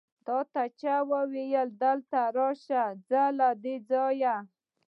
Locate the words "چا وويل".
0.79-1.67